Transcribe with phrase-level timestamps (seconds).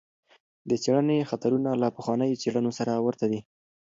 [0.69, 3.39] د څېړنې خطرونه له پخوانیو څېړنو سره ورته دي.